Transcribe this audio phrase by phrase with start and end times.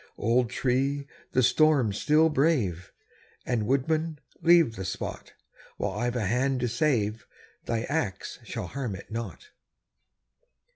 [0.17, 1.05] Old tree!
[1.33, 2.91] the storm still brave!
[3.45, 5.33] And, woodman, leave the spot;
[5.77, 7.27] While I've a hand to save,
[7.65, 9.51] thy axe shall harm it not.